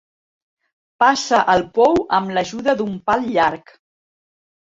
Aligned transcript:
Passa 1.03 1.41
el 1.53 1.65
pou 1.75 2.01
amb 2.19 2.33
l'ajuda 2.37 2.75
d'un 2.81 2.97
pal 3.11 3.27
llarg. 3.35 3.77